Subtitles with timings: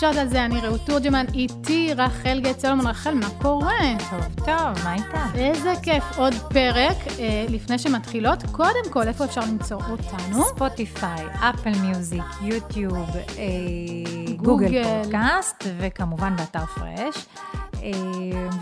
[0.00, 2.86] מתלבשות על זה, אני רעות תורג'מן, איתי רחל גט סולומון.
[2.86, 3.78] רחל, מה קורה?
[4.10, 5.26] טוב, טוב, מה איתה?
[5.34, 6.96] איזה כיף, עוד פרק.
[7.18, 10.44] אה, לפני שמתחילות, קודם כל, איפה אפשר למצוא אותנו?
[10.44, 13.44] ספוטיפיי, אפל מיוזיק, יוטיוב, אה,
[14.36, 14.66] גוגל.
[14.66, 17.26] גוגל פודקאסט, וכמובן באתר פרש.
[17.82, 17.90] אה,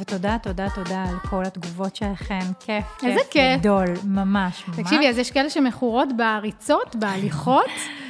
[0.00, 2.52] ותודה, תודה, תודה על כל התגובות שלכם.
[2.60, 3.08] כיף, כיף.
[3.08, 3.60] איזה כיף.
[3.60, 4.76] גדול, ממש, ממש.
[4.78, 7.70] תקשיבי, אז יש כאלה שמכורות בעריצות, בהליכות.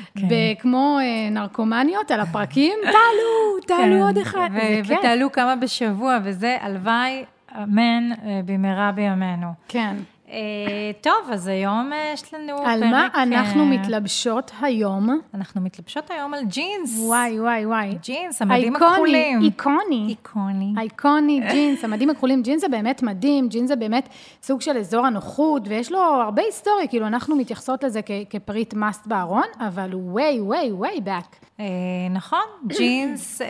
[0.61, 2.79] כמו אה, נרקומניות על הפרקים.
[2.83, 4.49] תעלו, תעלו כן, עוד אחד.
[4.89, 7.25] ותעלו כמה בשבוע, וזה הלוואי,
[7.63, 9.49] אמן, אה, במהרה בימינו.
[9.69, 9.97] כן.
[10.31, 12.67] אה, טוב, אז היום אה, יש לנו פרק...
[12.67, 15.21] על מה אנחנו אה, מתלבשות היום?
[15.35, 16.99] אנחנו מתלבשות היום על ג'ינס.
[16.99, 17.99] וואי, וואי, וואי.
[18.03, 19.41] ג'ינס, המדים איקוני, הכחולים.
[19.43, 20.07] איקוני.
[20.09, 20.75] איקוני.
[20.79, 24.09] אייקוני, ג'ינס, המדים הכחולים, ג'ינס זה באמת מדהים, ג'ינס זה באמת
[24.43, 29.47] סוג של אזור הנוחות, ויש לו הרבה היסטוריה, כאילו אנחנו מתייחסות לזה כפריט מאסט בארון,
[29.61, 31.63] אבל הוא way, way, way back.
[32.11, 32.45] נכון,
[32.79, 33.41] ג'ינס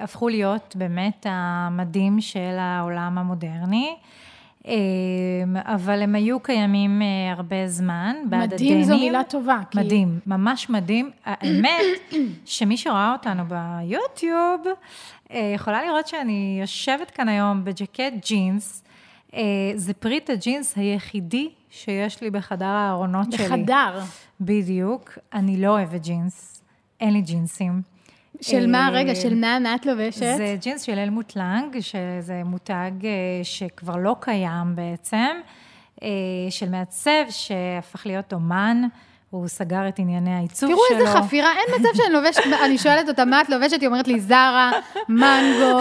[0.00, 3.96] הפכו להיות באמת המדים של העולם המודרני,
[5.64, 8.72] אבל הם היו קיימים אה, הרבה זמן, בעד הדנים.
[8.72, 9.58] מדהים זו מילה טובה.
[9.70, 11.10] כי- מדהים, ממש מדהים.
[11.24, 12.12] האמת,
[12.44, 14.60] שמי שראה אותנו ביוטיוב,
[15.32, 18.84] אה, יכולה לראות שאני יושבת כאן היום בג'קט ג'ינס.
[19.34, 19.40] אה,
[19.74, 23.44] זה פריט הג'ינס היחידי שיש לי בחדר הארונות שלי.
[23.46, 24.00] בחדר.
[24.40, 25.18] בדיוק.
[25.34, 26.62] אני לא אוהבת ג'ינס,
[27.00, 27.91] אין לי ג'ינסים.
[28.42, 30.36] של מה, אה, רגע, של מה מה את לובשת?
[30.36, 33.10] זה ג'ינס של אלמוט לנג, שזה מותג אה,
[33.42, 35.36] שכבר לא קיים בעצם,
[36.02, 36.08] אה,
[36.50, 38.82] של מעצב שהפך להיות אומן,
[39.30, 40.98] הוא סגר את ענייני העיצוב תראו שלו.
[40.98, 43.80] איזה חפירה, אין מצב שאני לובשת, אני שואלת אותה, מה את לובשת?
[43.80, 44.70] היא אומרת לי, זרה,
[45.08, 45.80] מנגו,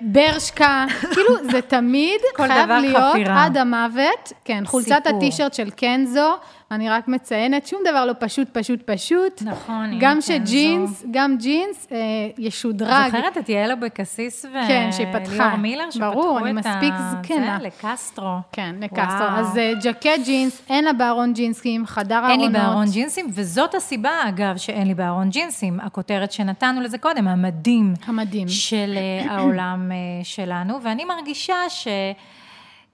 [0.00, 3.44] ברשקה, כאילו, זה תמיד חייב להיות חפירה.
[3.44, 4.32] עד המוות.
[4.44, 5.06] כן, חולצת.
[5.06, 6.36] הטישרט של קנזו,
[6.70, 9.42] אני רק מציינת, שום דבר לא פשוט, פשוט, פשוט.
[9.42, 10.26] נכון, גם קנזו.
[10.26, 11.96] שג'ינס, גם ג'ינס אה,
[12.38, 13.06] ישודרג.
[13.10, 14.90] זוכרת את יעל אבקסיס כן.
[15.28, 17.58] וליאור מילר, שפתחו ברור, את אני מספיק ה- זקנה.
[17.60, 18.36] זה, לקסטרו.
[18.52, 19.06] כן, לקסטרו.
[19.26, 19.38] וואו.
[19.40, 22.40] אז אה, ג'קט ג'ינס, אין לה בארון ג'ינסים, חדר הארונות.
[22.40, 25.80] אין לי בארון ג'ינסים, וזאת הסיבה, אגב, שאין לי בארון ג'ינסים.
[25.80, 27.94] הכותרת שנתנו לזה קודם, המדים.
[28.06, 28.48] המדים.
[28.48, 31.54] של אה, העולם אה, שלנו, ואני מרגישה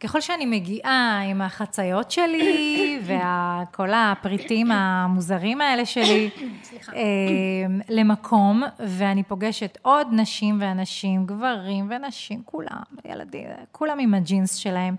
[0.02, 6.30] שככל שאני מגיעה עם החציות שלי וכל הפריטים המוזרים האלה שלי
[6.94, 7.02] אה,
[7.88, 14.96] למקום, ואני פוגשת עוד נשים ואנשים, גברים ונשים, כולם, ילדים, כולם עם הג'ינס שלהם,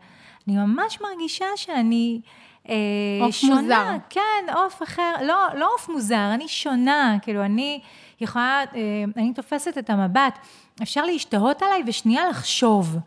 [0.48, 2.22] אני ממש מרגישה שאני...
[2.70, 2.76] אה,
[3.22, 3.96] עוף שונה, מוזר.
[4.10, 7.80] כן, עוף אחר, לא, לא עוף מוזר, אני שונה, כאילו, אני
[8.22, 10.40] יכולה, אה, אני תופסת את המבט,
[10.82, 12.98] אפשר להשתהות עליי ושנייה לחשוב.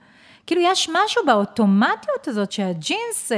[0.50, 3.36] כאילו, יש משהו באוטומטיות הזאת שהג'ינס אה,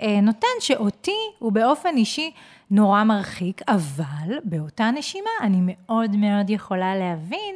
[0.00, 2.30] אה, נותן, שאותי הוא באופן אישי
[2.70, 7.54] נורא מרחיק, אבל באותה נשימה אני מאוד מאוד יכולה להבין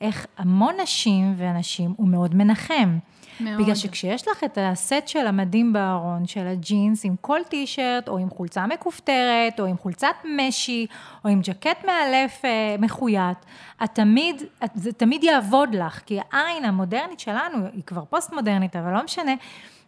[0.00, 2.98] איך המון נשים ואנשים הוא מאוד מנחם.
[3.40, 3.62] מאוד.
[3.62, 8.30] בגלל שכשיש לך את הסט של המדים בארון, של הג'ינס, עם כל טישרט, או עם
[8.30, 10.86] חולצה מכופתרת, או עם חולצת משי,
[11.24, 13.38] או עם ג'קט מאלף אה, מחויטת,
[13.84, 18.92] את תמיד, את, זה תמיד יעבוד לך, כי העין המודרנית שלנו היא כבר פוסט-מודרנית, אבל
[18.92, 19.32] לא משנה,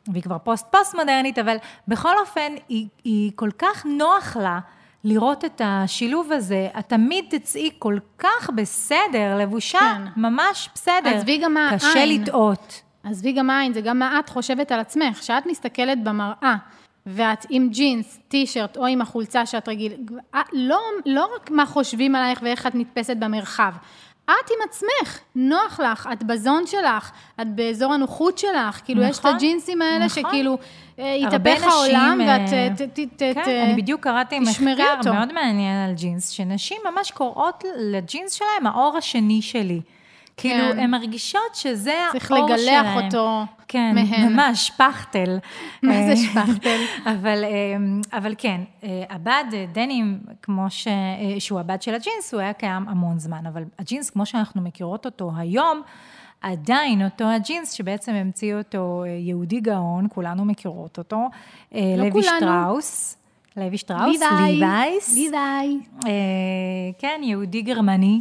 [0.09, 1.57] והיא כבר פוסט-פוסט-מודרנית, אבל
[1.89, 4.59] בכל אופן, היא, היא כל כך נוח לה.
[5.05, 10.21] לראות את השילוב הזה, את תמיד תצאי כל כך בסדר, לבושה כן.
[10.21, 11.11] ממש בסדר.
[11.15, 12.23] עזבי גם מה קשה העין.
[12.23, 12.83] לטעות.
[13.11, 15.19] עזבי גם עין, זה גם מה את חושבת על עצמך.
[15.19, 16.55] כשאת מסתכלת במראה,
[17.07, 19.93] ואת עם ג'ינס, טישרט, או עם החולצה שאת רגיל,
[20.53, 23.73] לא, לא רק מה חושבים עלייך ואיך את נתפסת במרחב.
[24.25, 27.11] את עם עצמך, נוח לך, את בזון שלך,
[27.41, 30.23] את באזור הנוחות שלך, כאילו יש את נכון, הג'ינסים האלה נכון.
[30.23, 30.59] שכאילו
[30.99, 32.49] אה, יתהפך נשים, העולם אה, ואת
[32.79, 35.15] ת- ת- ת- כן, ת- אני בדיוק קראתי תשמרי מחקר אותו.
[35.15, 39.81] מאוד מעניין על ג'ינס, שנשים ממש קוראות לג'ינס שלהם האור השני שלי.
[40.38, 40.79] כאילו, כן.
[40.79, 43.05] הן מרגישות שזה צריך האור לגלח שלהם.
[43.05, 44.32] אותו כן, מהן.
[44.32, 45.38] ממש, שפכטל.
[45.82, 46.81] מה זה אה, שפכטל?
[47.12, 50.88] אבל, אה, אבל כן, אה, הבד דנים, כמו ש...
[51.38, 55.32] שהוא הבד של הג'ינס, הוא היה קיים המון זמן, אבל הג'ינס, כמו שאנחנו מכירות אותו
[55.37, 55.82] היום,
[56.41, 61.29] עדיין אותו הג'ינס שבעצם המציא אותו יהודי גאון, כולנו מכירות אותו,
[61.73, 62.37] לא לוי כולנו.
[62.38, 63.17] שטראוס.
[63.56, 65.14] לוי שטראוס, ליווייס.
[65.14, 65.79] ליוואי.
[66.06, 66.11] אה,
[66.99, 68.20] כן, יהודי גרמני,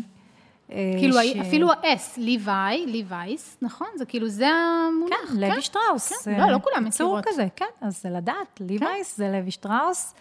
[0.99, 1.85] כאילו, ש- אפילו ה-S,
[2.17, 3.87] ליוואי, ליווייס, נכון?
[3.97, 5.15] זה כאילו, זה המונח.
[5.33, 6.25] כן, לוי שטראוס.
[6.25, 7.25] כן, אה, לא, לא כולם קיצור מכירות.
[7.33, 10.13] כזה, כן, אז זה לדעת, ליווייס זה לוי שטראוס.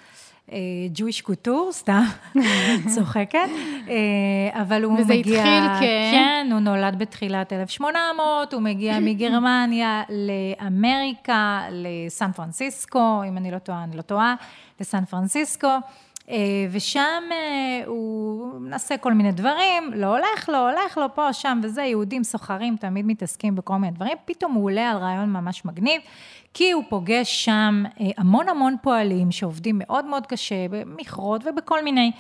[0.95, 2.03] ג'ויש קוטור, סתם,
[2.95, 3.39] צוחקת,
[3.89, 5.41] אה, אבל הוא וזה מגיע...
[5.41, 10.03] התחיל כ- כן, הוא נולד בתחילת 1800, הוא מגיע מגרמניה
[10.61, 14.35] לאמריקה, לסן פרנסיסקו, אם אני לא טועה, אני לא טועה,
[14.81, 15.69] לסן פרנסיסקו.
[16.31, 16.37] אה,
[16.71, 21.83] ושם אה, הוא מנסה כל מיני דברים, לא הולך לו, הולך לו פה, שם וזה,
[21.83, 26.01] יהודים סוחרים תמיד מתעסקים בכל מיני דברים, פתאום הוא עולה על רעיון ממש מגניב,
[26.55, 32.13] כי הוא פוגש שם אה, המון המון פועלים שעובדים מאוד מאוד קשה, במכרות ובכל מיני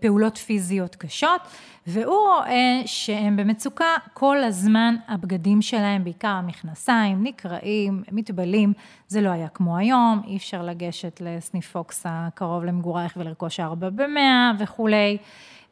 [0.00, 1.40] פעולות פיזיות קשות,
[1.86, 8.72] והוא רואה שהם במצוקה כל הזמן, הבגדים שלהם, בעיקר המכנסיים, נקרעים, מתבלים,
[9.08, 14.52] זה לא היה כמו היום, אי אפשר לגשת לסניף פוקס הקרוב למגורייך ולרכוש ארבע במאה
[14.58, 15.16] וכולי.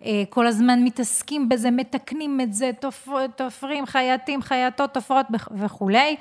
[0.04, 6.16] אה, כל הזמן מתעסקים בזה, מתקנים את זה, תופ- תופרים, חייטים, חייטות, תופרות וכ- וכולי.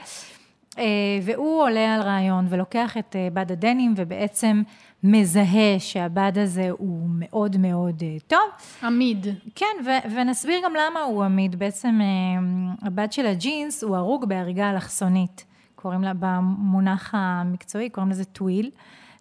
[0.78, 0.84] אה,
[1.24, 4.62] והוא עולה על רעיון ולוקח את אה, בד הדנים ובעצם
[5.04, 8.50] מזהה שהבד הזה הוא מאוד מאוד אה, טוב.
[8.84, 9.28] עמיד.
[9.56, 11.60] כן, ו- ונסביר גם למה הוא עמיד.
[11.60, 15.46] בעצם אה, הבד של הג'ינס הוא הרוג בהריגה אלכסונית.
[15.76, 18.70] קוראים לה, במונח המקצועי, קוראים לזה טוויל.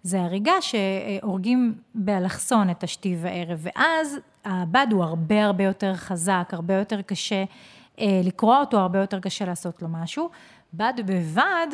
[0.02, 6.74] זה הריגה שהורגים באלכסון את השתי וערב, ואז הבד הוא הרבה הרבה יותר חזק, הרבה
[6.74, 7.44] יותר קשה
[8.00, 10.30] אה, לקרוע אותו, הרבה יותר קשה לעשות לו משהו.
[10.74, 11.66] בד בבד,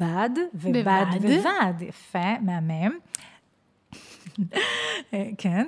[0.00, 1.38] בד ובד בבד.
[1.40, 2.92] בבד, יפה, מהמם.
[5.14, 5.66] אה, כן.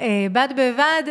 [0.00, 1.02] אה, בד בבד,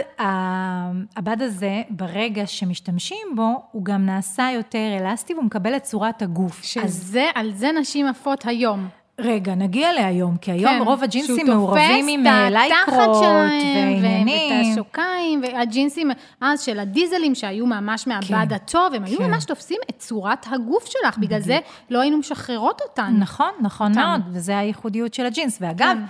[1.15, 6.59] הבד הזה, ברגע שמשתמשים בו, הוא גם נעשה יותר אלסטי והוא מקבל את צורת הגוף.
[6.59, 8.87] אז שזה, על זה נשים עפות היום.
[9.21, 14.51] רגע, נגיע להיום, כי היום כן, רוב הג'ינסים מעורבים עם אה, לייקרות ועניינים.
[14.51, 16.11] ואת השוקיים, והג'ינסים
[16.41, 19.31] אז של הדיזלים שהיו ממש מהבד כן, הטוב, הם היו כן.
[19.31, 23.15] ממש תופסים את צורת הגוף שלך, בגלל זה לא היינו משחררות אותן.
[23.19, 24.01] נכון, נכון אותם.
[24.01, 25.57] מאוד, וזה הייחודיות של הג'ינס.
[25.61, 26.03] ואגב, כן.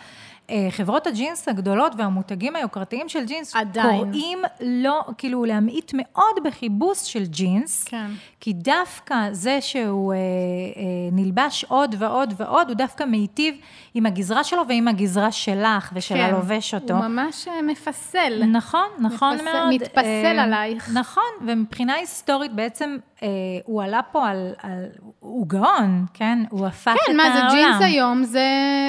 [0.50, 3.98] אה, חברות הג'ינס הגדולות והמותגים היוקרתיים של ג'ינס, עדיין.
[4.04, 8.08] קוראים לא, כאילו להמעיט מאוד בכיבוס של ג'ינס, כן.
[8.40, 10.22] כי דווקא זה שהוא אה, אה,
[11.12, 13.56] נלבש עוד ועוד ועוד, הוא דווקא מיטיב
[13.94, 16.22] עם הגזרה שלו ועם הגזרה שלך ושל כן.
[16.22, 16.94] הלובש אותו.
[16.94, 18.44] הוא ממש אה, מפסל.
[18.46, 19.74] נכון, נכון מפסל- מאוד.
[19.74, 20.90] מתפסל אה, עלייך.
[20.94, 23.28] נכון, ומבחינה היסטורית בעצם אה,
[23.66, 24.86] הוא עלה פה על, על...
[25.20, 26.40] הוא גאון, כן?
[26.50, 27.36] הוא הפך את כן, העולם.
[27.36, 28.24] מה זה ג'ינס היום?
[28.24, 28.40] זה...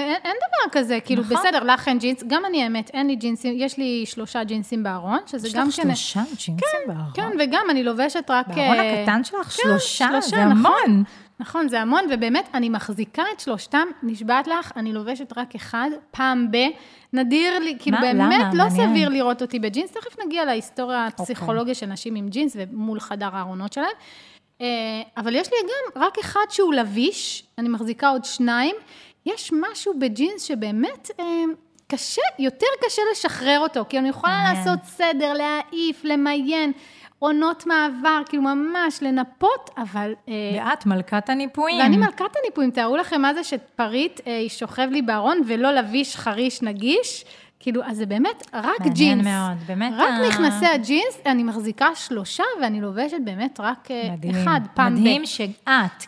[0.06, 1.36] אין, אין דבר כזה, כאילו, נכון.
[1.48, 5.18] בסדר, לך אין ג'ינס, גם אני האמת, אין לי ג'ינסים, יש לי שלושה ג'ינסים בארון,
[5.26, 5.82] שזה יש גם לך כן...
[5.82, 7.10] שלושה ג'ינסים בארון?
[7.14, 8.48] כן, וגם אני לובשת רק...
[8.48, 10.08] בארון אה, הקטן שלך כן, שלושה?
[10.12, 10.72] שלושה, זה נכון.
[10.86, 11.04] המון.
[11.40, 16.50] נכון, זה המון, ובאמת, אני מחזיקה את שלושתם, נשבעת לך, אני לובשת רק אחד, פעם
[16.50, 16.56] ב...
[17.12, 18.02] נדיר לי, כאילו מה?
[18.02, 18.28] באמת למה?
[18.28, 18.70] לא מעניין.
[18.70, 18.86] אוקיי.
[18.88, 23.72] סביר לראות אותי בג'ינס, תכף נגיע להיסטוריה הפסיכולוגיה של נשים עם ג'ינס ומול חדר הארונות
[23.72, 23.88] שלהם.
[24.60, 24.66] אה,
[25.16, 28.74] אבל יש לי גם רק אחד שהוא לביש, אני מחזיקה עוד שניים.
[29.34, 31.24] יש משהו בג'ינס שבאמת אה,
[31.86, 34.56] קשה, יותר קשה לשחרר אותו, כי אני יכולה מעניין.
[34.56, 36.72] לעשות סדר, להעיף, למיין,
[37.18, 40.14] עונות מעבר, כאילו ממש לנפות, אבל...
[40.28, 41.78] אה, ואת מלכת הניפויים.
[41.78, 46.62] ואני מלכת הניפויים, תארו לכם מה זה שפריט אה, שוכב לי בארון ולא לביש חריש
[46.62, 47.24] נגיש.
[47.60, 49.24] כאילו, אז זה באמת רק מעניין ג'ינס.
[49.26, 54.34] מאוד, באמת רק ה- מכנסי הג'ינס, אני מחזיקה שלושה ואני לובשת באמת רק אה, מדהים.
[54.36, 54.98] אחד, פעם ב...
[54.98, 55.50] מדהים שאת,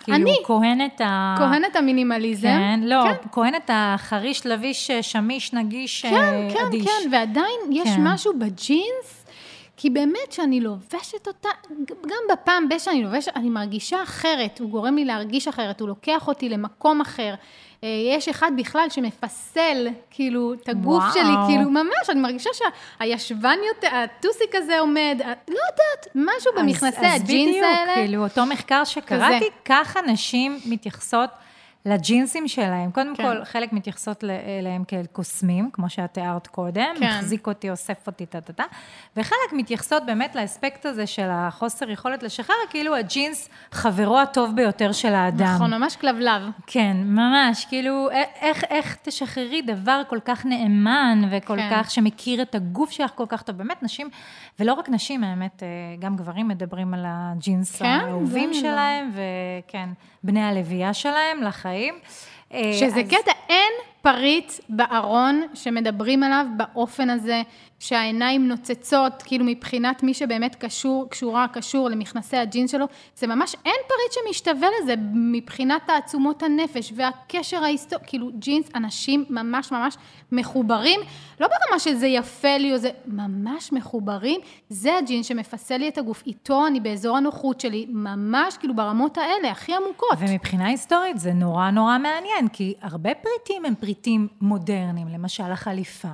[0.00, 0.34] כאילו, אני.
[0.44, 1.34] כהנת ה...
[1.38, 2.48] כהנת המינימליזם.
[2.48, 6.84] כן, לא, כן, כהנת החריש, לביש, אה, שמיש, נגיש, כן, אה, כן, אדיש.
[6.84, 8.00] כן, ועדיין יש כן.
[8.06, 9.24] משהו בג'ינס,
[9.76, 11.48] כי באמת שאני לובשת אותה,
[11.88, 16.28] גם בפעם ב שאני לובשת, אני מרגישה אחרת, הוא גורם לי להרגיש אחרת, הוא לוקח
[16.28, 17.34] אותי למקום אחר.
[17.84, 21.12] אה, יש אחד בכלל שמפסל, כאילו, את הגוף וואו.
[21.12, 25.18] שלי, כאילו, ממש, אני מרגישה שהישבן יותר, הטוסיק הזה עומד,
[25.48, 27.82] לא יודעת, משהו במכנסי אז, הג'ינס אז האלה.
[27.82, 29.46] בדיוק, כאילו, אותו מחקר שקראתי, כזה.
[29.64, 31.30] ככה נשים מתייחסות
[31.86, 32.90] לג'ינסים שלהם.
[32.90, 33.22] קודם כן.
[33.22, 34.24] כל, חלק מתייחסות
[34.58, 37.06] אליהם כאל קוסמים, כמו שאת תיארת קודם, כן.
[37.06, 38.64] מחזיק אותי, אוסף אותי, טה-טה-טה,
[39.16, 45.14] וחלק מתייחסות באמת לאספקט הזה של החוסר יכולת לשחרר, כאילו הג'ינס חברו הטוב ביותר של
[45.14, 45.54] האדם.
[45.54, 46.42] נכון, ממש כלבלב.
[46.66, 48.10] כן, ממש, כאילו,
[48.40, 51.68] איך, איך תשחררי דבר כל כך נאמן, וכל כן.
[51.70, 53.56] כך, שמכיר את הגוף שלך כל כך טוב.
[53.56, 54.10] באמת, נשים,
[54.60, 55.68] ולא רק נשים, האמת, אה,
[55.98, 57.84] גם גברים מדברים על הג'ינס כן?
[57.84, 59.88] האהובים זה שלהם, וכן,
[60.22, 61.69] בני הלוויה שלהם לחיים.
[62.54, 67.42] אה, שזה אז- קטע, אין פריט בארון שמדברים עליו באופן הזה,
[67.78, 73.74] שהעיניים נוצצות, כאילו מבחינת מי שבאמת קשור, קשורה, קשור למכנסי הג'ינס שלו, זה ממש, אין
[73.88, 79.96] פריט שמשתווה לזה מבחינת תעצומות הנפש והקשר ההיסטורי, כאילו ג'ינס, אנשים ממש ממש
[80.32, 81.00] מחוברים,
[81.40, 86.22] לא ברמה שזה יפה לי או זה, ממש מחוברים, זה הג'ינס שמפסל לי את הגוף,
[86.26, 90.18] איתו אני באזור הנוחות שלי, ממש כאילו ברמות האלה, הכי עמוקות.
[90.18, 93.89] ומבחינה היסטורית זה נורא נורא מעניין, כי הרבה פריטים הם פריטים
[94.40, 96.08] מודרניים, למשל החליפה.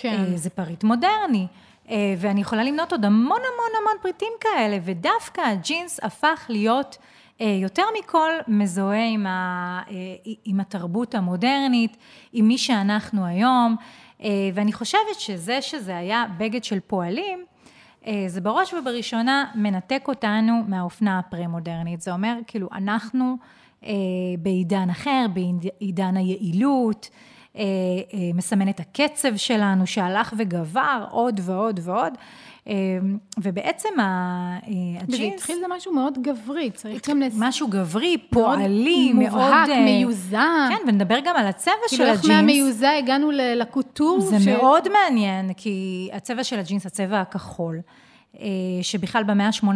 [0.00, 0.24] כן.
[0.32, 1.46] אה, זה פריט מודרני.
[1.90, 6.98] אה, ואני יכולה למנות עוד המון המון המון פריטים כאלה, ודווקא הג'ינס הפך להיות
[7.40, 9.82] אה, יותר מכל מזוהה עם, ה,
[10.44, 11.96] עם התרבות המודרנית,
[12.32, 13.76] עם מי שאנחנו היום,
[14.54, 17.44] ואני חושבת שזה שזה היה בגד של פועלים,
[18.26, 22.00] זה בראש ובראשונה מנתק אותנו מהאופנה הפרה-מודרנית.
[22.00, 23.36] זה אומר, כאילו, אנחנו
[24.38, 27.10] בעידן אחר, בעידן היעילות,
[27.56, 27.62] אה,
[28.14, 32.12] אה, מסמן את הקצב שלנו שהלך וגבר עוד ועוד ועוד.
[32.68, 32.74] אה,
[33.38, 35.18] ובעצם הג'ינס...
[35.18, 37.34] זה התחיל זה משהו מאוד גברי, צריך גם לס...
[37.36, 39.30] משהו גברי, פועלי, מאוד...
[39.30, 40.68] מובהק, מיוזע.
[40.68, 42.20] כן, ונדבר גם על הצבע של הג'ינס.
[42.20, 44.20] כאילו איך מהמיוזע הגענו לקוטור.
[44.20, 44.56] זה.
[44.56, 47.80] מאוד מעניין, כי הצבע של הג'ינס, הצבע הכחול.
[48.38, 48.46] אה,
[48.82, 49.66] שבכלל במאה ה-18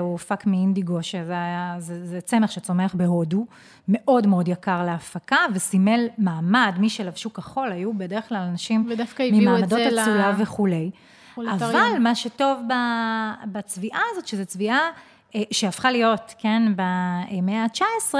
[0.00, 3.46] הוא הופק מאינדיגו, שזה היה, זה, זה צמח שצומח בהודו,
[3.88, 8.88] מאוד מאוד יקר להפקה, וסימל מעמד, מי שלבשו כחול היו בדרך כלל אנשים
[9.32, 10.42] ממעמדות אצולה ל...
[10.42, 10.90] וכולי.
[11.36, 12.60] אבל מה שטוב
[13.52, 14.80] בצביעה הזאת, שזו צביעה
[15.34, 18.14] אה, שהפכה להיות, כן, במאה ה-19,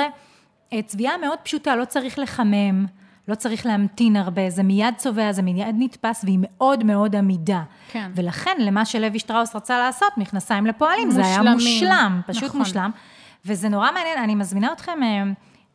[0.73, 2.87] אה, צביעה מאוד פשוטה, לא צריך לחמם.
[3.29, 7.63] לא צריך להמתין הרבה, זה מיד צובע, זה מיד נתפס, והיא מאוד מאוד עמידה.
[7.89, 8.11] כן.
[8.15, 11.33] ולכן, למה שלוי שטראוס רצה לעשות, מכנסיים לפועלים, מושלמים.
[11.33, 12.61] זה היה מושלם, פשוט נכון.
[12.61, 12.91] מושלם.
[13.47, 15.23] וזה נורא מעניין, אני מזמינה אתכם אה,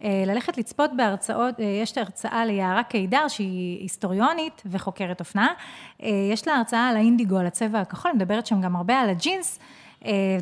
[0.04, 5.48] אה, ללכת לצפות בהרצאות, אה, יש את ההרצאה ליערה קידר, שהיא היסטוריונית וחוקרת אופנה.
[6.34, 9.60] יש לה הרצאה על האינדיגו, על הצבע הכחול, מדברת שם גם הרבה על הג'ינס.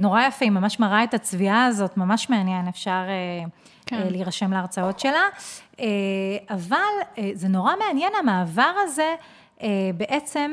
[0.01, 3.03] נורא יפה, היא ממש מראה את הצביעה הזאת, ממש מעניין, אפשר
[3.85, 4.07] כן.
[4.09, 5.23] להירשם להרצאות שלה.
[5.79, 5.85] אה,
[6.49, 6.77] אבל
[7.17, 9.15] אה, זה נורא מעניין המעבר הזה,
[9.61, 10.51] אה, בעצם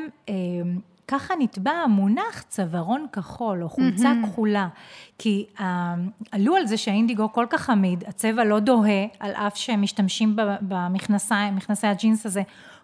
[1.07, 4.27] ככה נתבע המונח צווארון כחול או חולצה mm-hmm.
[4.27, 4.67] כחולה,
[5.17, 5.45] כי
[6.31, 11.33] עלו על זה שהאינדיגו כל כך עמיד, הצבע לא דוהה, על אף שהם משתמשים במכנסי,
[11.55, 12.41] מכנסי הג'ינס הזה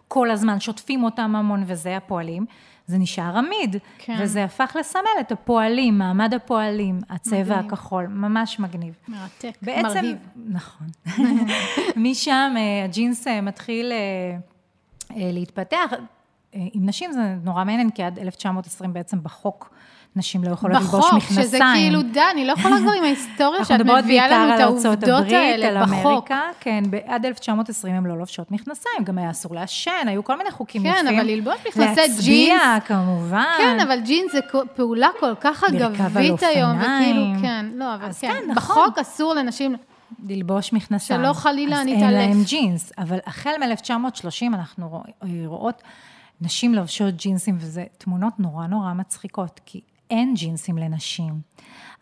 [0.08, 2.46] כל הזמן, שוטפים אותם המון וזה הפועלים.
[2.90, 4.18] זה נשאר עמיד, כן.
[4.20, 7.72] וזה הפך לסמל את הפועלים, מעמד הפועלים, הצבע מגניב.
[7.72, 8.94] הכחול, ממש מגניב.
[9.08, 10.16] מרתק, בעצם, מרהיב.
[10.36, 10.86] נכון.
[11.96, 14.38] משם אה, הג'ינס אה, מתחיל אה,
[15.32, 15.92] להתפתח.
[16.52, 19.74] עם נשים זה נורא מעניין, כי עד 1920 בעצם בחוק
[20.16, 21.20] נשים לא יכולות ללבוש מכנסיים.
[21.20, 25.32] בחוק, שזה כאילו, די, אני לא יכולה כבר עם ההיסטוריה שאת מביאה לנו את העובדות
[25.32, 25.96] האלה בחוק.
[25.96, 30.38] על אמריקה, כן, עד 1920 הם לא לובשות מכנסיים, גם היה אסור לעשן, היו כל
[30.38, 31.08] מיני חוקים כן, יפים.
[31.08, 31.98] כן, אבל ללבוש מכנסי ג'ינס.
[31.98, 33.44] להצביע, כמובן.
[33.58, 34.40] כן, אבל ג'ינס זה
[34.74, 38.76] פעולה כל כך אגבית היום, וכאילו, כן, לא, אבל כן, כן נכון.
[38.86, 39.76] בחוק אסור לנשים...
[40.28, 41.20] ללבוש מכנסיים.
[41.20, 41.96] שלא חלילה נתעלף.
[41.96, 45.02] אז אין להם ג'ינס, אבל החל מ-1930 אנחנו
[45.46, 45.82] רואות
[46.40, 51.40] נשים לובשות ג'ינסים, וזה תמונות נורא נורא מצחיקות, כי אין ג'ינסים לנשים.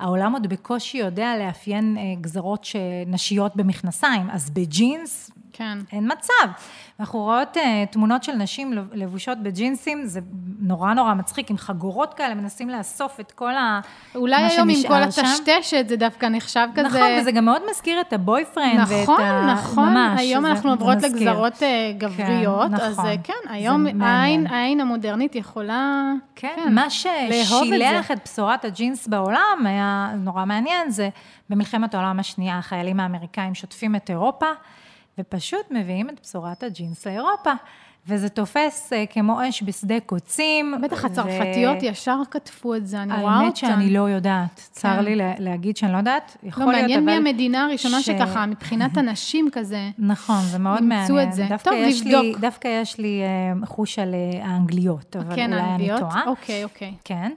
[0.01, 2.67] העולם עוד בקושי יודע לאפיין אה, גזרות
[3.07, 5.79] נשיות במכנסיים, אז בג'ינס כן.
[5.93, 6.63] אין מצב.
[7.01, 7.61] אנחנו רואות uh,
[7.91, 10.21] תמונות של נשים לבושות בג'ינסים, זה
[10.61, 13.81] נורא נורא מצחיק, עם חגורות כאלה, מנסים לאסוף את כל ה...
[14.15, 16.89] אולי היום עם כל הטשטשת זה דווקא נחשב כזה...
[16.89, 19.53] נכון, וזה גם מאוד מזכיר את הבויפרנד נכון, ואת ה...
[19.53, 19.95] נכון, נכון.
[19.95, 21.63] ממש, היום אנחנו עוברות לגזרות uh,
[21.99, 23.11] גבריות, כן, אז נכון.
[23.11, 26.13] אז כן, היום העין, העין המודרנית יכולה...
[26.37, 31.09] כן, כן מה ששילח את, את בשורת הג'ינס בעולם היה נורא מעניין, זה
[31.51, 34.47] במלחמת העולם השנייה, החיילים האמריקאים שוטפים את אירופה.
[35.19, 37.53] ופשוט מביאים את בשורת הג'ינס לאירופה.
[38.09, 40.75] וזה תופס uh, כמו אש בשדה קוצים.
[40.83, 41.87] בטח הצרפתיות ו...
[41.87, 43.45] ישר כתבו את זה, אני רואה אותן.
[43.45, 44.55] האמת שאני לא יודעת.
[44.55, 44.63] כן.
[44.71, 46.95] צר לי להגיד שאני לא יודעת, יכול לא, להיות, אבל...
[46.95, 48.07] לא, מעניין מי המדינה הראשונה ש...
[48.07, 51.01] שככה, מבחינת הנשים כזה, נכון, זה מאוד מעניין.
[51.01, 51.47] אימצו את זה.
[51.49, 52.25] דווקא טוב, לבדוק.
[52.25, 53.23] לי, דווקא יש לי
[53.63, 56.01] uh, חוש על uh, האנגליות, אבל כן, אולי האנגליות?
[56.01, 56.23] אני טועה.
[56.27, 56.95] אוקיי, אוקיי.
[57.05, 57.33] כן.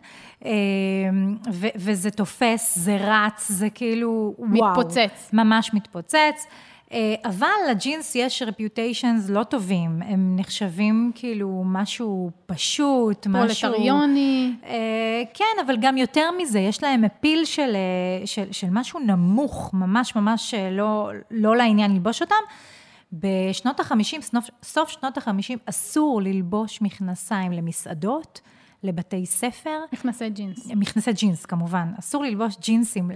[1.52, 4.72] ו- וזה תופס, זה רץ, זה כאילו, וואו.
[4.72, 5.30] מתפוצץ.
[5.34, 6.48] ממש מתפוצץ.
[6.92, 13.70] אה, אבל לג'ינס יש reputations לא טובים, הם נחשבים כאילו משהו פשוט, משהו...
[13.70, 14.54] פרולטריוני.
[14.66, 19.70] אה, כן, אבל גם יותר מזה, יש להם appeal של, אה, של, של משהו נמוך,
[19.74, 22.36] ממש ממש לא, לא לעניין ללבוש אותם.
[23.14, 28.42] בשנות ה-50, סוף, סוף שנות ה-50, אסור ללבוש מכנסיים למסעדות
[28.84, 29.80] לבתי ספר.
[29.94, 30.68] מכנסי ג'ינס.
[30.76, 31.88] מכנסי ג'ינס, כמובן.
[32.00, 33.12] אסור ללבוש ג'ינסים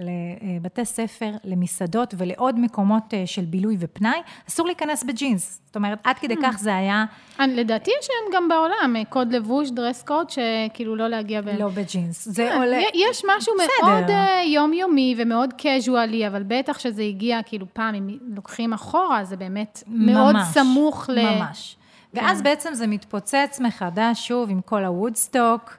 [0.62, 4.19] לבתי ספר, למסעדות ולעוד מקומות אה, של בילוי ופנאי.
[4.50, 5.62] אסור להיכנס בג'ינס.
[5.65, 7.05] זאת אומרת, עד כדי כך זה היה...
[7.39, 11.50] אני- לדעתי יש היום גם בעולם אה, קוד לבוש, dress code, שכאילו לא להגיע ב...
[11.50, 12.25] לא בג'ינס.
[12.27, 12.79] זה עולה...
[12.93, 13.53] יש משהו.
[13.84, 19.38] מאוד אה, יומיומי ומאוד קזואלי, אבל בטח שזה הגיע, כאילו פעם, אם לוקחים אחורה, זה
[19.38, 21.15] באמת מאוד ממש, סמוך ל...
[21.22, 21.38] כן.
[21.39, 21.75] ממש.
[22.15, 25.77] ואז בעצם זה מתפוצץ מחדש, שוב, עם כל הוודסטוק.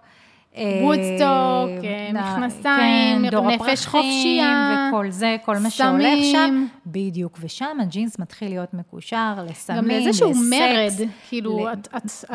[0.57, 6.67] אה, וודסטוק, אה, נ- מכנסיים, כן, נפש חופשייה, וכל זה, כל מה שהולך שם.
[6.87, 10.51] בדיוק, ושם הג'ינס מתחיל להיות מקושר לסמים, גם לאיזשהו לסקס.
[10.51, 11.89] מרד, כאילו, את,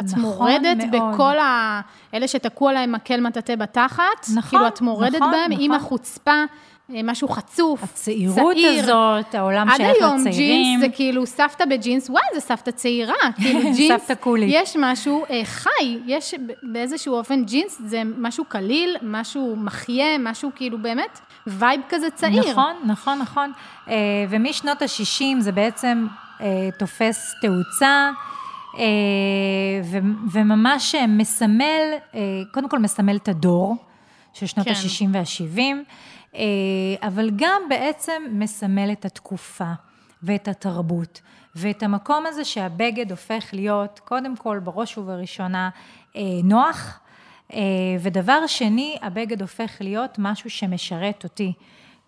[0.03, 0.77] נכון מורדת.
[0.91, 1.81] בכל ה...
[2.13, 4.01] אלה שתקוע להם מקל מטאטא בתחת,
[4.36, 5.72] נכון, כאילו, את מורדת נכון, בהם עם.
[5.72, 6.46] החוצפה, אה,
[7.03, 8.83] משהו חצוף, הצעירות צעיר.
[8.83, 10.79] הזאת, העולם עד שייך היום לצעירים.
[10.79, 14.50] ג'ינס זה כאילו סבתא בג'ינס, וואי, זה סבתא צעירה, כאילו ג'ינס, סבתא קולית.
[14.53, 20.77] יש משהו אה, חי, יש באיזשהו אופן ג'ינס זה משהו קליל, משהו מחיה, משהו כאילו
[20.77, 22.51] באמת vibe כזה צעיר.
[22.51, 23.51] נכון, נכון, נכון.
[23.89, 23.95] אה,
[24.29, 26.07] ומשנות ה-60 זה בעצם
[26.41, 28.12] אה, תופס תאוצה,
[28.77, 28.83] אה,
[29.83, 29.98] ו-
[30.31, 31.81] וממש אה, מסמל,
[32.15, 32.19] אה,
[32.53, 33.75] קודם כל מסמל את הדור
[34.34, 34.74] של שנות כן.
[34.74, 35.60] ה-60 וה-70,
[36.36, 36.42] אה,
[37.02, 39.72] אבל גם בעצם מסמל את התקופה
[40.24, 41.22] ואת התרבות.
[41.56, 45.70] ואת המקום הזה שהבגד הופך להיות, קודם כל, בראש ובראשונה,
[46.16, 47.00] אה, נוח,
[47.54, 47.60] אה,
[48.00, 51.54] ודבר שני, הבגד הופך להיות משהו שמשרת אותי.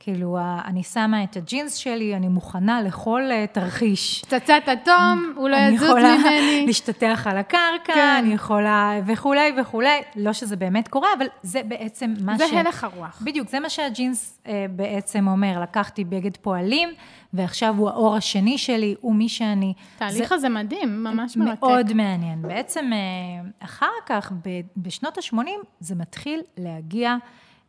[0.04, 4.22] כאילו, אני שמה את הג'ינס שלי, אני מוכנה לכל אה, תרחיש.
[4.22, 6.64] פצצת אטום, הוא לא אני יזוז יכולה ממני.
[6.68, 8.16] להשתטח על הקרקע, כן.
[8.20, 10.02] אני יכולה וכולי וכולי.
[10.16, 12.54] לא שזה באמת קורה, אבל זה בעצם מה זה ש...
[12.54, 13.22] הלך הרוח.
[13.26, 15.60] בדיוק, זה מה שהג'ינס אה, בעצם אומר.
[15.62, 16.90] לקחתי בגד פועלים,
[17.34, 19.74] ועכשיו הוא האור השני שלי, הוא מי שאני.
[19.96, 21.62] התהליך זה הזה מדהים, ממש מרתק.
[21.64, 22.42] מאוד מעניין.
[22.42, 25.38] בעצם אה, אחר כך, ב- בשנות ה-80,
[25.80, 27.16] זה מתחיל להגיע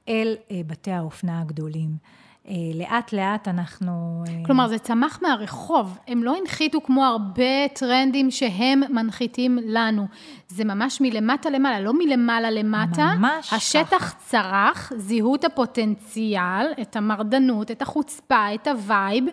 [0.08, 2.23] אל אה, בתי האופנה הגדולים.
[2.48, 4.24] אה, לאט לאט אנחנו...
[4.28, 10.06] אה, כלומר, זה צמח מהרחוב, הם לא הנחיתו כמו הרבה טרנדים שהם מנחיתים לנו.
[10.48, 13.14] זה ממש מלמטה למעלה, לא מלמעלה למטה.
[13.18, 19.24] ממש השטח צרח, זיהו את הפוטנציאל, את המרדנות, את החוצפה, את ה vibe,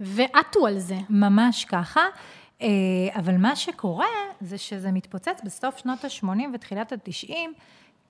[0.00, 0.96] ועטו על זה.
[1.10, 2.02] ממש ככה.
[2.62, 2.68] אה,
[3.16, 4.06] אבל מה שקורה
[4.40, 7.34] זה שזה מתפוצץ בסוף שנות ה-80 ותחילת ה-90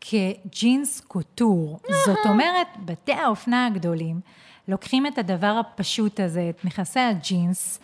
[0.00, 1.80] כג'ינס קוטור.
[2.06, 4.20] זאת אומרת, בתי האופנה הגדולים
[4.68, 7.80] לוקחים את הדבר הפשוט הזה, את מכסי הג'ינס,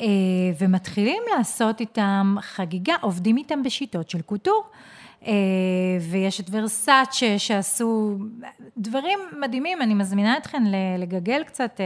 [0.00, 0.06] אה,
[0.58, 4.64] ומתחילים לעשות איתם חגיגה, עובדים איתם בשיטות של קוטור.
[5.26, 5.32] אה,
[6.10, 8.16] ויש את ורסאצ'ה שעשו
[8.76, 10.62] דברים מדהימים, אני מזמינה אתכן
[10.98, 11.84] לגגל קצת אה,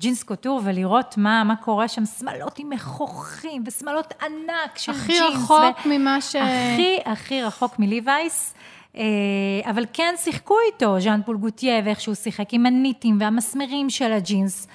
[0.00, 5.34] ג'ינס קוטור ולראות מה, מה קורה שם, שמלות עם מכוחים ושמלות ענק של הכי ג'ינס.
[5.34, 8.54] רחוק ממה ש- הכי הכי רחוק מליווייס.
[8.96, 14.12] אה, אבל כן שיחקו איתו, ז'אן פול גוטיה, ואיך שהוא שיחק עם הניטים והמסמרים של
[14.12, 14.68] הג'ינס.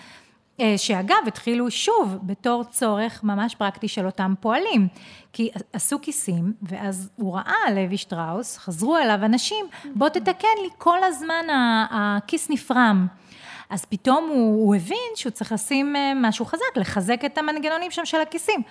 [0.60, 4.88] אה, שאגב, התחילו שוב בתור צורך ממש פרקטי של אותם פועלים.
[5.34, 11.04] כי עשו כיסים, ואז הוא ראה, לוי שטראוס, חזרו אליו אנשים, בוא תתקן לי, כל
[11.04, 11.46] הזמן
[11.92, 13.08] הכיס נפרם.
[13.72, 18.06] אז פתאום הוא, הוא הבין שהוא צריך לשים אה, משהו חזק, לחזק את המנגנונים שם
[18.06, 18.62] של הכיסים.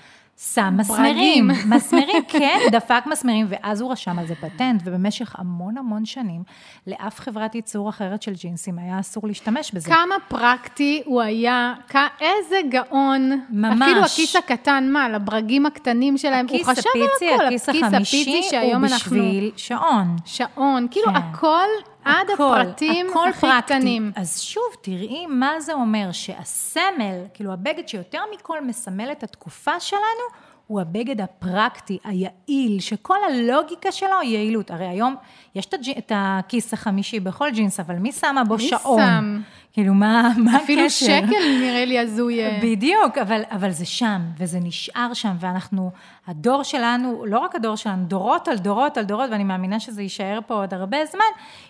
[0.55, 1.49] שם מסמרים.
[1.75, 6.43] מסמרים, כן, דפק מסמרים, ואז הוא רשם על זה פטנט, ובמשך המון המון שנים,
[6.87, 9.91] לאף חברת ייצור אחרת של ג'ינסים היה אסור להשתמש בזה.
[9.91, 13.41] כמה פרקטי הוא היה, כ- איזה גאון.
[13.51, 13.83] ממש.
[13.83, 17.47] אפילו הכיס הקטן, מה, לברגים הקטנים שלהם, הוא הכיס חשב על הפיצי, הכל.
[17.47, 18.43] הכיס החמישי,
[18.75, 20.17] הוא בשביל שעון.
[20.25, 21.17] שעון, כאילו כן.
[21.17, 21.67] הכל
[22.05, 23.75] עד הכל, הפרטים הכל הכי פרקטי.
[23.75, 24.13] קטנים.
[24.17, 30.25] אז שוב, תראי מה זה אומר, שהסמל, כאילו הבגד שיותר מכל מסמל את התקופה שלנו,
[30.67, 34.71] הוא הבגד הפרקטי, היעיל, שכל הלוגיקה שלו היא יעילות.
[34.71, 35.15] הרי היום
[35.55, 39.01] יש את, הג'י, את הכיס החמישי בכל ג'ינס, אבל מי שמה בו מי שעון?
[39.01, 39.41] שם?
[39.73, 40.65] כאילו, מה, מה הקשר?
[40.65, 42.45] אפילו שקל נראה לי הזוי.
[42.45, 42.59] אה.
[42.63, 45.91] בדיוק, אבל, אבל זה שם, וזה נשאר שם, ואנחנו,
[46.27, 50.39] הדור שלנו, לא רק הדור שלנו, דורות על דורות על דורות, ואני מאמינה שזה יישאר
[50.47, 51.25] פה עוד הרבה זמן,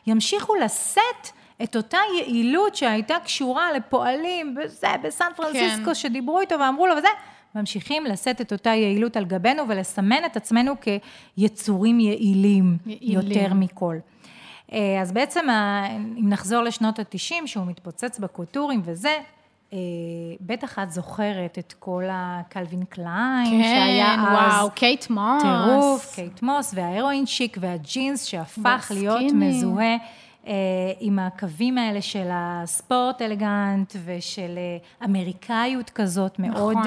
[0.07, 1.31] ימשיכו לשאת
[1.63, 5.95] את אותה יעילות שהייתה קשורה לפועלים, בזה, בסן פרנסיסקו, כן.
[5.95, 7.09] שדיברו איתו ואמרו לו וזה,
[7.55, 10.73] ממשיכים לשאת את אותה יעילות על גבינו ולסמן את עצמנו
[11.37, 13.31] כיצורים יעילים, יעילים.
[13.31, 13.97] יותר מכל.
[14.73, 15.87] אה, אז בעצם, ה-
[16.19, 19.15] אם נחזור לשנות ה-90, שהוא מתפוצץ בקוטורים וזה,
[19.73, 19.79] אה,
[20.41, 25.43] בטח את זוכרת את כל הקלווין קליין, שהיה כן, אז וואו, קייט מוס.
[25.43, 29.49] טירוף, קייט מוס וה heroin chic והג'ינס שהפך להיות והסקיני.
[29.49, 29.97] מזוהה
[30.47, 30.53] אה,
[31.01, 36.83] עם הקווים האלה של הספורט אלגנט ושל אה, אמריקאיות כזאת מאוד נכון.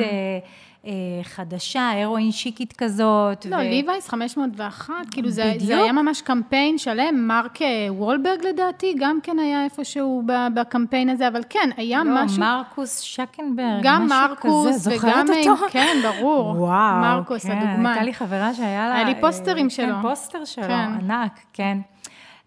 [0.85, 3.45] אה, אה, חדשה, הרואין שיקית כזאת.
[3.45, 5.63] לא, ו- ליווייס 501, כאילו זה, בדיוק.
[5.63, 11.27] זה היה ממש קמפיין שלם, מרק אה, וולברג לדעתי, גם כן היה איפשהו בקמפיין הזה,
[11.27, 12.39] אבל כן, היה לא, משהו...
[12.39, 14.97] מרקוס שקנברג, גם משהו מרקוס כזה, וגם...
[14.97, 15.67] זוכרת אה, אותו?
[15.71, 16.49] כן, ברור.
[16.61, 17.85] וואו, מרקוס, כן, הדוגמן.
[17.85, 18.95] הייתה לי חברה שהיה לה...
[18.95, 19.95] היה לי אה, פוסטרים שלו.
[19.95, 20.89] כן, פוסטר שלו, כן.
[21.09, 21.77] ענק, כן.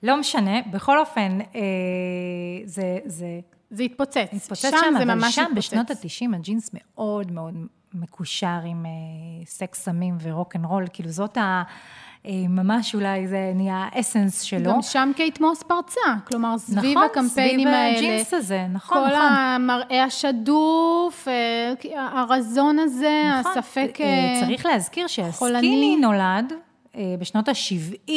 [0.02, 1.60] לא משנה, בכל אופן, אה,
[2.64, 3.26] זה, זה
[3.70, 4.28] זה התפוצץ.
[4.32, 5.56] התפוצץ שם שם, זה אבל ממש שם התפוצץ.
[5.56, 7.54] בשנות ה-90 הג'ינס מאוד מאוד
[7.94, 8.90] מקושר עם אה,
[9.46, 11.62] סקס סמים ו rock and roll, כאילו זאת ה...
[12.26, 14.72] אה, ממש אולי זה נהיה ה essence שלו.
[14.72, 17.98] גם שם קייט מוס פרצה, כלומר, סביב נכון, הקמפיינים סביב האלה.
[17.98, 19.32] הג'ינס הזה, נכון, כל נכון.
[19.32, 21.72] המראה השדוף, אה,
[22.12, 23.52] הרזון הזה, נכון.
[23.58, 23.98] הספק...
[24.00, 25.60] אה, צריך להזכיר חולני.
[25.60, 26.52] שהסקיני נולד
[27.18, 28.10] בשנות ה-70,